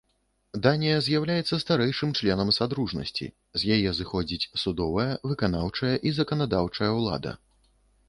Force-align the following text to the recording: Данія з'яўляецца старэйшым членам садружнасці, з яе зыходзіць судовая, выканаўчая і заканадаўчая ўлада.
Данія 0.67 0.95
з'яўляецца 1.07 1.59
старэйшым 1.63 2.15
членам 2.21 2.49
садружнасці, 2.57 3.29
з 3.59 3.77
яе 3.77 3.89
зыходзіць 4.01 4.49
судовая, 4.65 5.09
выканаўчая 5.33 5.95
і 6.07 6.19
заканадаўчая 6.21 6.91
ўлада. 6.99 7.41